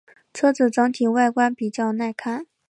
[0.33, 2.47] 车子整体外观比较耐看。